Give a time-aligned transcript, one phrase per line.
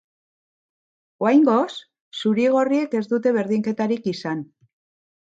[1.25, 1.65] Oraingoz,
[2.21, 4.43] zuri-gorriek ez dute berdinketarik izan.